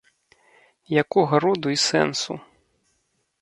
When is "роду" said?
1.45-1.67